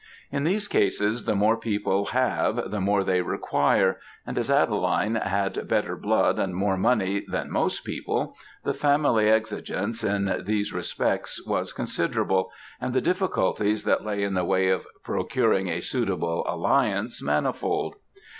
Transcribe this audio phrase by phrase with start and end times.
[0.31, 5.67] In these cases, the more people have, the more they require; and as Adeline had
[5.67, 11.71] better blood, and more money, than most people, the family exigence in these respects was
[11.71, 12.49] considerable,
[12.81, 17.93] and the difficulties that lay in the way of procuring a suitable alliance, manifold.